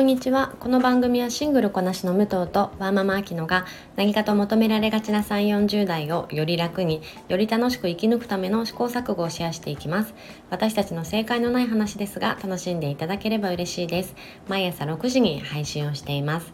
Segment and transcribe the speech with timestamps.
[0.00, 0.54] こんにちは。
[0.58, 3.66] この番組はシングルこなしの武藤とワーママアキノが
[3.96, 10.14] 何かと求められがちな3 4 0代をより楽により楽しく生き抜くための試行錯誤をシェアしていきます。
[10.48, 14.14] 私たちの正解のない話ですが楽しんでいただければ嬉しいです。
[14.48, 16.50] 毎朝6時に配信をしています。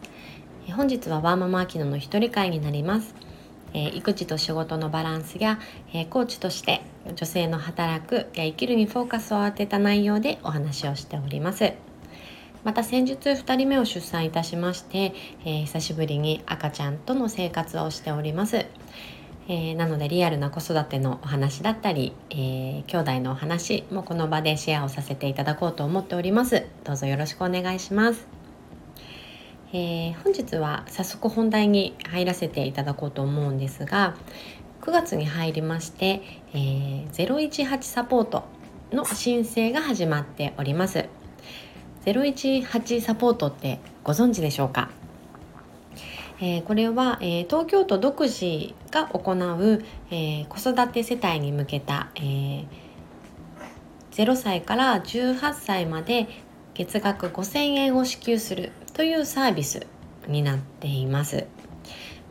[0.75, 3.15] 本日はワーママアキノの一人会になります。
[3.73, 5.57] え育児と仕事のバランスや、
[5.93, 6.81] えコーチとして
[7.15, 11.86] 女性の働くや生きるにフォーカスを当てた内容でお話をしております。
[12.63, 15.13] また先日2人目を出産いたしまして、
[15.45, 18.65] えー、久しぶりに赤ちゃんとの生活をしております。
[19.49, 26.65] えー、なのでリアルな子育てのお話だったり、えー、兄弟のお話もこの場でシェアをさせていただこうと思っております。
[26.83, 28.27] どうぞよろしくお願いします。
[29.73, 34.15] えー、本日は早速本題に入らせていただこうと思うんですが
[34.81, 36.21] 9月に入りまして、
[36.53, 38.45] えー、018サポート
[38.93, 41.05] の申請が始まっております。
[42.11, 44.89] 018サポートってご存知でしょうか？
[46.39, 52.65] えー、これは、えー、東京都独自が行う、えー、子育て世帯に向けた、えー、
[54.11, 56.29] 0歳から18歳まで
[56.75, 59.85] 月額5000円を支給するというサービス
[60.27, 61.45] になっています。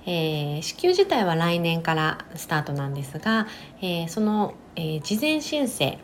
[0.07, 3.49] えー、支給自体は来年からスタートなんですが、
[3.83, 5.99] えー、その、えー、事前申請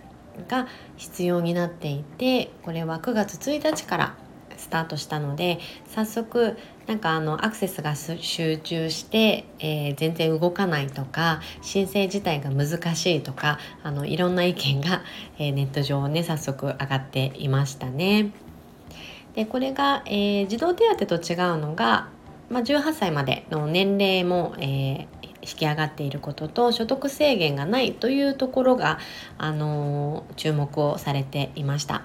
[0.48, 0.66] が
[0.96, 4.16] 必要になっていてこれは9月1日から
[4.56, 5.58] スタートしたので
[5.94, 15.02] 早速なんかあのアクセスが集中して、えー、全然動かないとか申請自体が難しいとかあのいろんな意見が、
[15.38, 18.32] えー、ネット上ね早速上がっていましたね。
[19.34, 22.08] でこれが、えー、児童手当と違うのが、
[22.50, 28.98] まあ、18歳までの年齢も、えー、引き上がっていることと所得制限がないというところが、
[29.38, 32.02] あの注目をされていました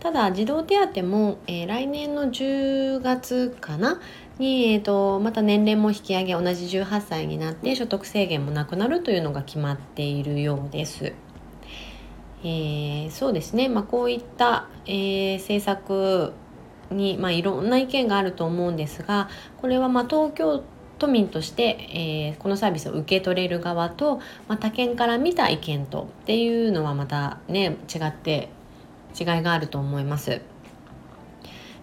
[0.00, 4.00] ただ児童手当も、えー、来年の10月かな
[4.38, 11.14] に、えーと、また年齢も引き上げ同じ18歳になって所得制限もなくなるというのが決まっているようです。
[12.44, 16.32] えー、そうですね、まあ、こういった、えー、政策
[16.90, 20.62] に、まあ、いろんな意見があると思うんですがこれはま東京
[20.98, 24.16] 都民として、えー、このサービスを受け取れる側と、
[24.48, 28.48] まあ、他県から見た意見とっていうのはまたね違って
[29.18, 30.40] 違いがあると思います。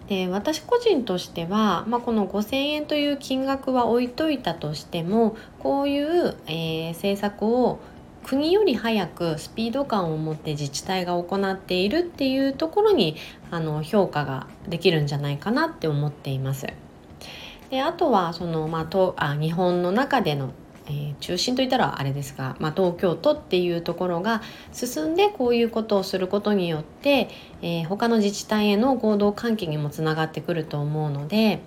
[0.08, 7.78] で私個人としては、まあ、この5,000円という金額は置いといたとしてもこういう、えー、政策を
[8.24, 13.16] 国より早くスピード感を持って自治体が行っているっていうところに
[13.50, 16.66] あの評価ができるんじゃないかなって思っています。
[17.74, 20.52] であとはその、まあ、とあ日本の中での、
[20.86, 24.42] えー、中心といったらあれですが、まあ、東京都っていうところが
[24.72, 27.28] 進んでこういうことをすることによって、
[27.62, 31.62] えー、他の自治体への合同関係にもつながってくると思うので、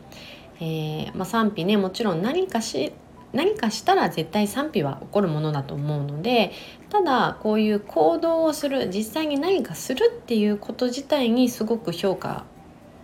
[0.62, 2.94] えー、まあ、賛否ねもちろん何かし
[3.34, 6.54] 何かしたら絶対賛否は起こるものだと思うので
[6.90, 12.46] ただこういう行動をする実際に何かするっていうこと自体にすごく評価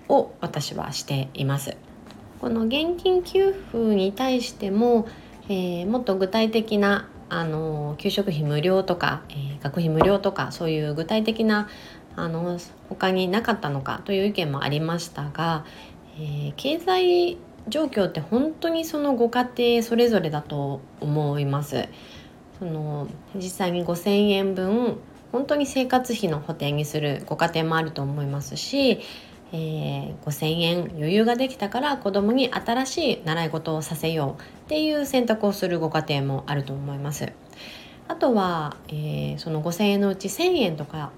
[0.07, 1.75] を私はしています。
[2.43, 5.07] この現金給付に対しても、
[5.47, 11.69] えー、もっと具体的なあの給食費無料とか、えー、学費無料とかそういう具体的な
[12.17, 12.59] あの
[12.89, 15.63] 他になかったのかという意見もありましたが、
[16.17, 17.37] えー、経済
[17.69, 21.87] 状況って本当にそのご家庭それぞれだと思います。
[22.59, 24.97] その実際に5,000円分
[25.31, 28.99] 本当に生活費の補填にするご家庭もあると思いますし
[29.53, 37.31] えー、5,000円余裕ができたから子供に新しい習い事をさせようっていう選択をするご家庭もあると思います。
[38.07, 41.11] あとは、えー、その5,000円のうち1,000円とか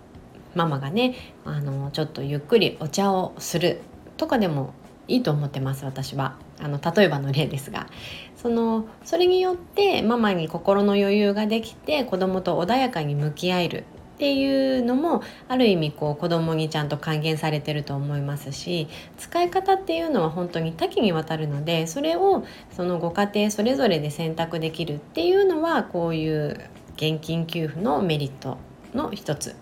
[0.53, 3.81] ママがねあのちょっとゆっくりお茶をする
[4.17, 4.73] とかでも
[5.07, 6.35] いいと思ってます私は。
[6.59, 7.87] あの例えばの例ですが。
[8.35, 13.85] そのそれによってママに心の余裕ができて子供と穏やかに向き合える。
[14.15, 28.57] っていうのもある意味こう子供にちゃんと還元されてると思いますし使い方っていうのは本当に多岐にわたるのでそれをそのご家庭それぞれで選択できるっていうのはこういう現金給付のメリット
[28.93, 29.55] の一つ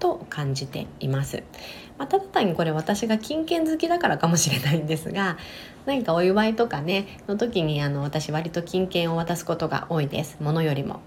[0.00, 1.44] と感じています。
[1.96, 5.38] まあ、ただ単にこれ私が金券好きだからかもしれないんですが
[5.86, 11.00] 何かお祝いとかねの時にあの私割と金券を渡すことが多いですものよりも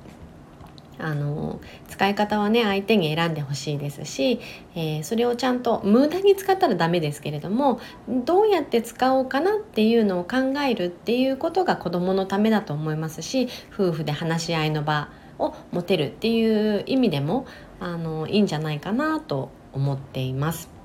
[0.99, 4.39] あの使い方はね相手に選んでほしいですし、
[4.75, 15.09] えー、それをちゃんと無駄に使ったらダメですけれどもどうやって使おうかなっていうのを考えるっていうことが子どものためだと思いますし夫婦で話し合いの場
[15.39, 17.45] を持てるっていう意味でも
[17.79, 20.77] あのいいんじゃないかなと思っています。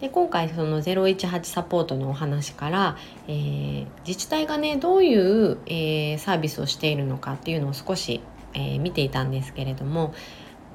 [0.00, 8.20] で今回その018サポートのお話から、えー、自治体がねどういう、えー、サービスをしているのかっていうのを少し、
[8.54, 10.14] えー、見ていたんですけれども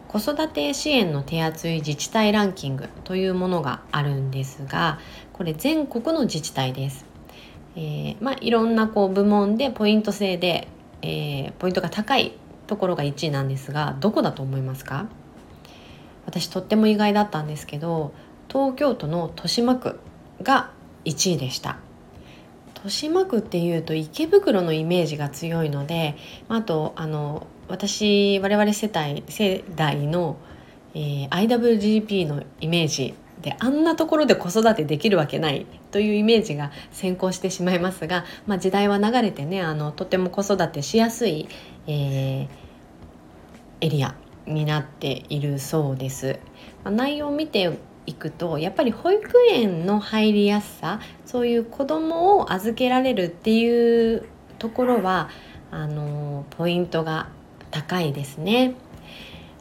[0.08, 5.00] 子育て支援の手厚い自治体ランキングというものがあるんですが
[5.34, 7.06] これ全国の自治体です。
[7.76, 10.68] えーまあ、いろんなこう部門でポイント制で、
[11.04, 12.34] えー、ポイントが高い
[12.66, 15.08] ところが1位なんですがどこだと思いますか？
[16.26, 18.14] 私とっても意外だったんですけど
[18.50, 20.00] 東京都の豊島区
[20.42, 20.72] が
[21.06, 21.78] 1位でした
[22.76, 26.16] 豊島区っていうと池袋のイメージが強いので
[26.48, 30.38] あとあの私我々世帯世代の、
[30.96, 41.48] えー、IWGP のイメージであんなところで子育てできるわけないというイメージが先行してしまいますが、まあ、時代は流れてねあのとても子育てしやすい、
[41.88, 42.48] えー、
[43.82, 44.16] エリア
[44.46, 46.40] になっているそうです。
[46.84, 47.78] まあ、内容を見て
[48.08, 54.26] いくとやっぱり保育園の入りやすさそういう子どもを預けられるっていう
[54.58, 55.30] ところは
[55.70, 57.30] あのポイントが
[57.72, 58.76] 高いですね。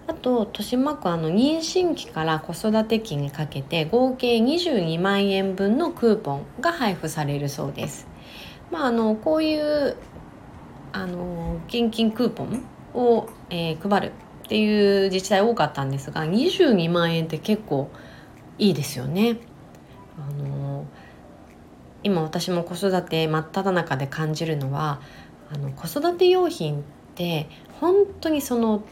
[0.07, 8.07] あと豊島区あの妊娠期から子育て期にかけて合計22万円分のクーポンが配布されるそうです。
[8.71, 9.97] まあ、あのこういう
[10.93, 12.65] あの現金クーポン
[12.95, 14.13] を、えー、配る
[14.45, 17.91] っていう自治体多かったんですが22万円って結構
[18.59, 19.37] いいですよね。
[20.19, 20.87] あの
[22.03, 25.01] 今私も子育て真っ只中で感じるのは
[25.53, 26.83] あの子育て用品
[27.19, 27.49] って
[27.81, 28.85] 本当にその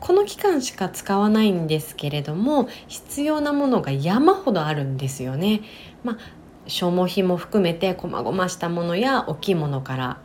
[0.00, 5.62] この期間しか使わないんですけれども必要なものが山ほどあるんですよね。
[6.02, 6.18] まあ
[6.66, 10.20] 消耗品も含めて細々したものや大きいものから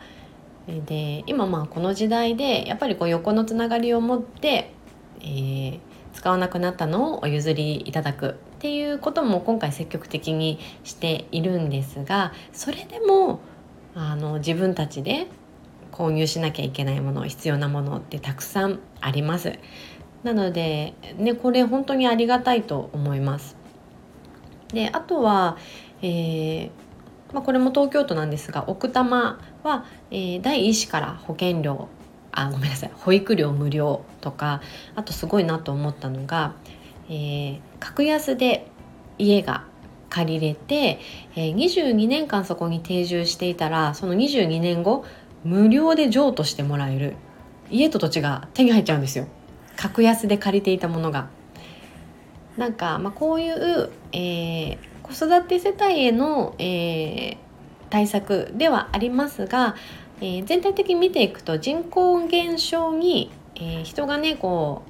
[0.67, 4.73] で今まあこの時代でやっぱりこう横のつながりを持って、
[5.21, 5.79] えー、
[6.13, 13.39] 使わなくなったのをお譲りいただくっていうことも今回積極的にしているんですがそれでも
[13.95, 15.27] あの自分たちで
[15.93, 19.53] 購入しなきゃいけないもの必要なものってたくさんあります。
[20.23, 23.55] なので、ね、これ本当にありがたいと思います。
[24.73, 25.57] であとは、
[26.01, 26.69] えー
[27.33, 31.89] まあ、これも東京都なんですが奥多摩は、えー、第1子から保険料
[32.31, 34.61] あごめんなさい保育料無料とか
[34.95, 36.55] あとすごいなと思ったのが、
[37.09, 38.67] えー、格安で
[39.17, 39.65] 家が
[40.09, 40.99] 借りれて、
[41.35, 45.05] えー、22年間そこに定住していたらその22年後
[45.43, 47.15] 無料で譲渡してもらえる
[47.69, 49.27] 家と土地が手に入っちゃうんですよ
[49.75, 51.29] 格安で借りていたものが。
[52.57, 57.37] なんか、まあ、こういう、えー、子育て世帯への、えー、
[57.89, 59.75] 対策ではありますが、
[60.21, 64.83] えー、全体的に見ていくと人口減少に、え人がねこ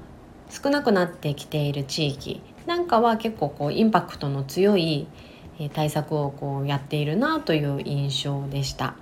[0.50, 5.08] う少なくなってきている地域なんかは結構こうインパクトの強い
[5.74, 8.96] 対策をこうやっているなという印象でした。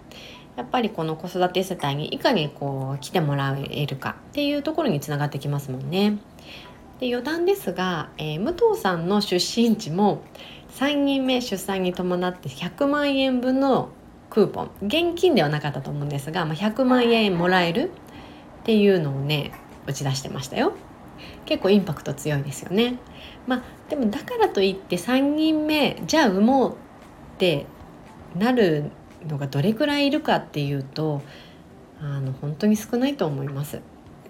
[0.58, 6.18] やっぱりこの子育て世帯にいかにこう来てもらえるかっていうところにつながってきますもんね。
[7.00, 10.22] で余談ですが、えー、武藤さんの出身地も
[10.76, 13.90] 3人目出産に伴って100万円分の
[14.30, 17.92] クーポン現金ではなかったと思うんですが、まあ、100万円もらえる
[18.62, 19.52] っていうのをね
[19.88, 20.74] 打ち出してましたよ。
[21.46, 23.00] 結構インパクト強いですよね。
[23.48, 26.76] まあでもだからといって3人目じゃあ産もうっ
[27.38, 27.66] て
[28.38, 28.92] なる
[29.28, 31.22] のがどれくらいいるかっていうと
[32.00, 33.82] あの本当に少ないと思います。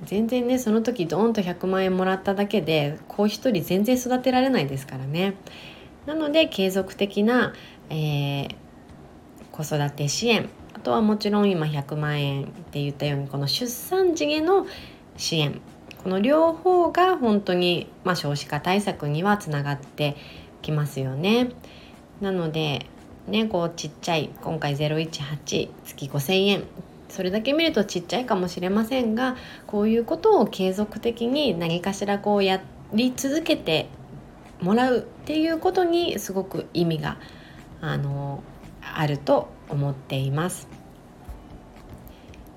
[0.03, 5.36] 全然ねその時ドーンと100万円もらっただけで子一人全然育てられないですからね。
[6.05, 7.53] なので継続的な、
[7.89, 8.55] えー、
[9.51, 14.65] 子育て支援あとはもちろん今100万円って言ったようにこの出産時への
[15.17, 15.62] 支援
[16.03, 20.15] この両方が本当に、まあ、少子化対策にはつながって
[20.63, 21.50] きますよね。
[22.21, 22.88] なので
[23.27, 25.09] ねこうちっちゃい今回018
[25.85, 26.63] 月5,000円
[27.09, 29.35] それだけ見るとちっちゃいかもしれませんが
[29.67, 32.61] こういうことを継続的に何かしらこうや
[32.93, 33.89] り続けて
[34.61, 37.17] もらうっていうことにすごく意味が
[37.81, 38.43] あの
[38.81, 40.67] あると思っています。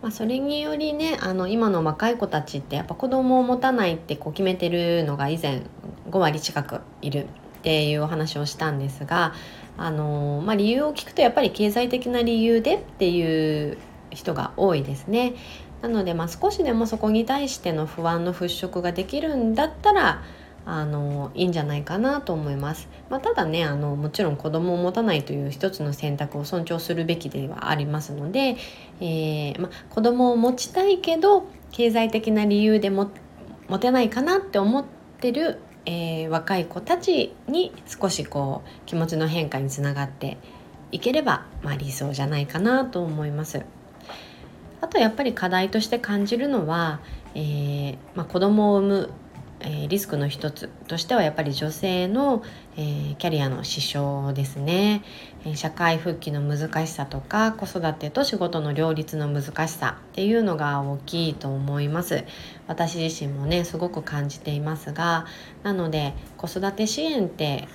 [0.03, 5.63] まあ、それによりねあの今の若い子たちってやっぱ子供を持たないってこう決めてるのが以前
[6.11, 7.27] 5割近くいるっ
[7.63, 9.33] ていうお話をしたんですが
[9.77, 13.77] あのまあ、理由を聞くとやっぱり経済的な理由でっていう
[14.11, 15.35] 人が多いですね。
[15.83, 20.23] なので、まあ、少しでもそこに対しての不安の払拭ができるんだったら
[20.67, 22.89] あのいいんじゃないかなと思います。
[23.11, 28.57] まあ、ただねあのもちろん子供を持たないという一つの選択を尊重するべきではありますので、
[29.01, 33.11] えーまあ、子供を持ちたいけど経済的な理由でも
[33.69, 34.85] 持てないかなって思っ
[35.21, 40.39] てるえー、若い子たちに少しこう気持ちの変化につながって
[40.93, 43.65] いければ、まあ、理想じゃないかなと思います。
[44.81, 47.01] あとやっぱり課題として感じるのは、
[47.35, 49.11] えーまあ、子供を産む
[49.67, 52.43] えー、リスクの一つとしてはやっぱり女性の、
[52.77, 55.03] えー、キャリアの支障ですね、
[55.47, 62.25] え、社会復帰の難しさとか子育てと仕事の両立の難しさっていうのが大きいと思います
[62.67, 65.27] 私自身もねすごく感じていますが
[65.63, 67.67] なので子育て支援って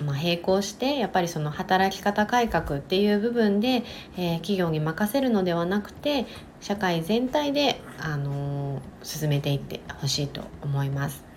[0.00, 3.82] まあ、並行してやっぱりその働き方改革っていう部分で、
[4.16, 6.26] えー、企業に任せるのではなくて
[6.60, 11.27] 社会全体で、あのー、進めていってほしいと思います。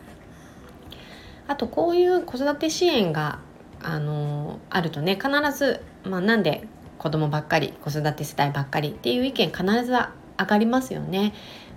[1.47, 3.39] あとこういう子育て支援が
[3.81, 6.67] あのあるとね必ず、まあ、なんで
[6.97, 11.33] 子供ばっかり子育て世代ばっかりっていう意見必ず上がりますよね。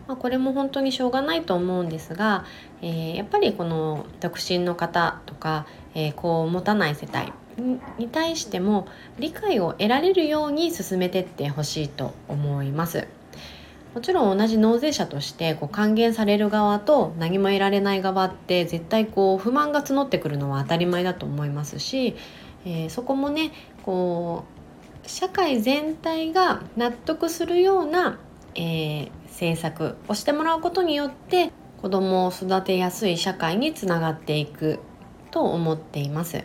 [0.07, 2.45] まあ、これも本当にしょうがないと思うんですが、
[2.83, 7.33] えー、やっぱりこの独身の方とか、えー、子を持たない世帯
[7.99, 8.87] に対しても
[9.19, 13.07] 理解を得られるように進めてってほしいと思います。
[13.95, 22.17] もちろん同じ納税者としてこう還元される側と何も得られない側って絶対こう不満が募ってくるのは当たり前だと思いますし、
[22.67, 23.53] えー、そこもね
[23.85, 24.45] こ
[25.05, 28.19] う社会全体が納得するような、
[28.57, 34.81] えー、政策をしてもらうことによって子どもを育てやすい社会につながっていく
[35.31, 36.45] と思っています。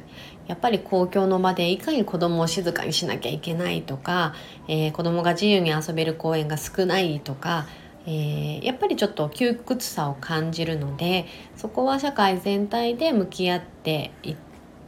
[0.50, 4.34] やっぱり公共の場でいかに子供を静かにしなきゃいけないとか、
[4.68, 7.68] えー、子供が自由に遊べる公園が少ないとか、
[8.08, 14.36] えー、やっぱりちょっと窮屈さを感じるのでそこは社会全体で向き合ってい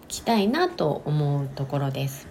[0.07, 2.27] きたいなと思うところです。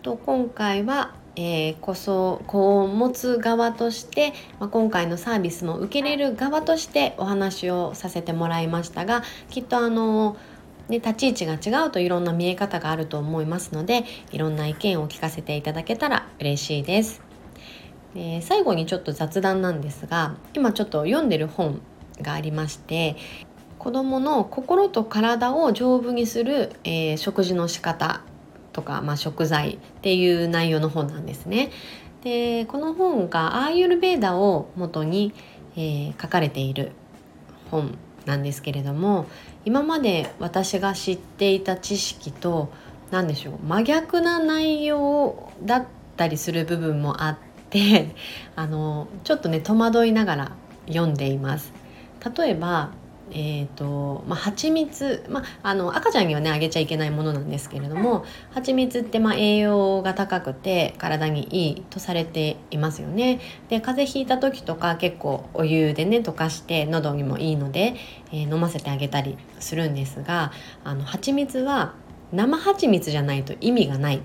[0.00, 10.38] と今回はえー、こそ子を持つ側として、まあ、今回のサービスも受けれる側としてお話をさせてもらいましたがきっとあの
[10.88, 17.22] ね、立ち位置が違うといろんな見え方があると思いますのでいろんな意見を聞かせていただけたら嬉しいです。
[18.14, 21.80] え、最後にちょっと雑談なんですが今ちょっと読んでる本
[22.22, 23.16] がありまして
[23.78, 28.22] 子どもの心と体を丈夫にする、えー、食事の仕方
[28.72, 31.70] とか、まあ、食材っていう内容の本なんですね。
[32.22, 35.32] でこの本がアーユルベーダを元に、
[35.76, 36.92] えー、書かれている
[37.70, 39.26] 本なんですけれども
[39.66, 42.72] 今まで私が知っていた知識と
[43.10, 47.36] 何でしょう真逆な内容だったりする部分もあっ
[47.68, 48.14] て
[48.54, 50.52] あのちょっとね戸惑いながら
[50.86, 51.72] 読んでいます。
[52.38, 52.90] 例えば
[53.32, 63.40] えーとまあ、蜂蜜、まあ、あの赤ちゃんにはねあげちゃいけないものなんですけれども蜂蜜ってまあ栄養が高くて体にいいとされていますよね。
[63.68, 67.96] で風邪ひいた時とか結構お湯でね溶かして喉にもいいので、
[68.32, 70.52] えー、飲ませてあげたりするんですが
[70.84, 71.94] あの蜂蜜は
[72.32, 74.20] 生蜂蜜じゃないと意味がない。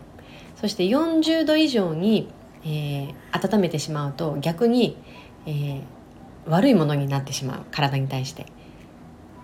[0.55, 2.29] そして40度以上に、
[2.63, 4.96] えー、温めてしまうと逆に、
[5.48, 5.81] えー、
[6.48, 7.62] 悪いものになってしまう。
[7.72, 8.46] 体に対して。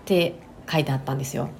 [0.08, 0.32] って
[0.70, 1.50] 書いてあったんですよ。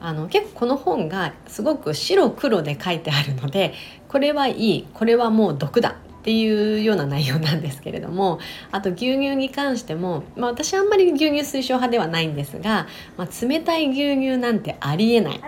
[0.00, 3.72] あの結構この本がすごく白黒で書いてあるので
[4.08, 8.38] これはいいこれはもう毒だっていうような内容なんですけれども
[8.72, 15.40] あと牛乳に関しても、まあ、私あんまり牛乳推奨派ではないんですが、まあ、冷たい牛乳なんてありえないっ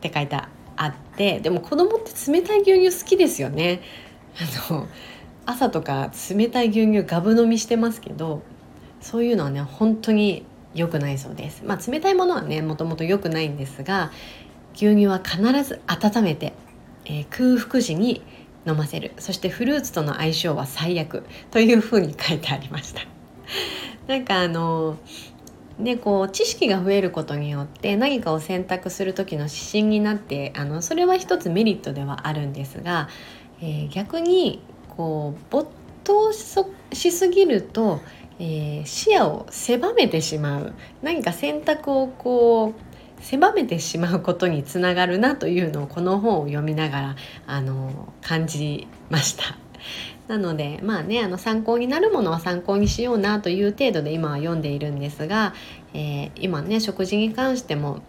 [0.00, 0.48] て書いてあ
[0.86, 3.82] ってでも子供って冷たい牛乳好きですよね。
[4.68, 4.86] あの
[5.46, 8.42] 朝とか冷たい牛乳ガブ飲みしてますけど
[9.00, 11.62] そういうのはね本当に良くないそうです。
[11.64, 14.10] まあ、冷たいものはねもともと良くないんですが
[14.74, 16.52] 牛乳は必ず温めて、
[17.04, 18.22] えー、空腹時に
[18.66, 23.02] 飲ませるそしてフルーツとの相性は最悪というふうに書いてありました。
[24.08, 24.96] なんかあの
[25.78, 33.08] ね、こう知識が増えることによって何かを選択する時の指針になってあのそれは一つメリットではあるんですが、
[33.60, 34.62] えー、逆に
[34.96, 35.68] こう没
[36.04, 38.00] 頭しすぎると
[38.38, 40.72] えー、視野を狭めてしまう
[41.02, 49.56] 何か選択をこう狭めてしまうことにつながるなというのをこの本を読みながらあの感じました。
[50.28, 55.54] なのでまあねあの参考になるものは参考にしようなという程度で今は読んでいるんですが、
[55.92, 58.02] えー、今ね食事に関しても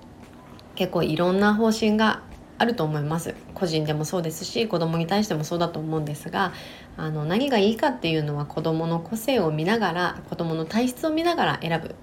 [0.75, 2.21] 結構いろんな方針が
[2.57, 6.53] あると思います個人でもそうですし子供に対してもそうだと思うんですが
[6.97, 11.95] あの何がいいかっていうのは子供の個性を見ながら子供の体質を見ながら選ぶ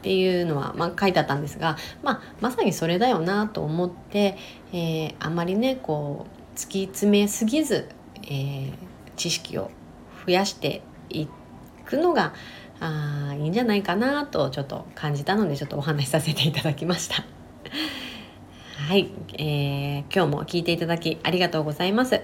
[0.00, 4.36] っていうのは、まあ、書いてあったんですが、まあ、まさにそれだよなと思って、
[4.72, 7.88] えー、あんまりねこう突き詰めすぎず、
[8.22, 8.72] えー、
[9.16, 9.70] 知識を
[10.26, 11.28] 増やしてい
[11.84, 12.32] くのが
[12.80, 17.39] あいいんじゃないかなとちょっと感じたのでちょっとお話しさせていただきました。
[18.90, 22.16] はい、えー、今日も聞いていただきありがとうございます、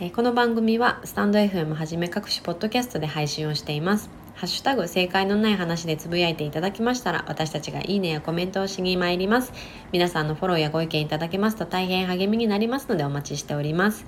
[0.00, 4.10] えー、この番組はスタンド FM はじめ各種ポッドキャストで配信をしています。
[4.34, 9.52] ハッシュタグ正解のない話でつぶやいていただきましたら私たちがいいねやコメントをしに参ります。
[9.92, 14.04] 皆さんのフォローやご意見いただけますと大変励みになりますのでお待ちしております。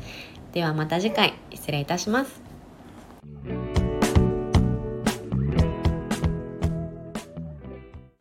[0.54, 3.65] ではまた次回失礼いたします。